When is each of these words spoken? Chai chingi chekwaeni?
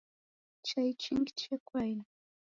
Chai 0.67 0.89
chingi 1.01 1.31
chekwaeni? 1.39 2.05